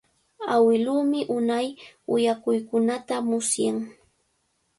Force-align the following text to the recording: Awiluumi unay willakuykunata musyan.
Awiluumi 0.53 1.19
unay 1.37 1.67
willakuykunata 2.11 3.15
musyan. 3.27 3.77